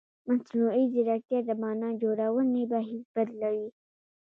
مصنوعي 0.27 0.83
ځیرکتیا 0.93 1.39
د 1.45 1.49
معنا 1.61 1.89
جوړونې 2.01 2.63
بهیر 2.71 3.03
بدلوي. 3.15 3.69